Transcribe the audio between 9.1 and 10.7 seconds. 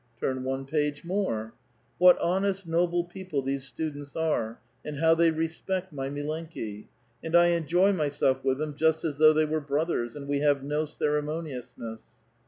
though they were brothers, and we have